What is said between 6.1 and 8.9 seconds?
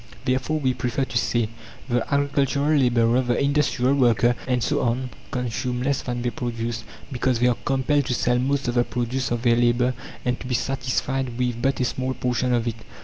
they produce, because they are compelled to sell most of the